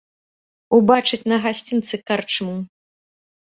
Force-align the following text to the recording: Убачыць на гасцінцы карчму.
Убачыць 0.77 1.21
на 1.33 1.39
гасцінцы 1.45 1.95
карчму. 2.11 2.59